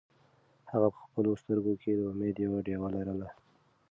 [0.71, 3.29] هغه په خپلو سترګو کې د امید یوه ډېوه لرله.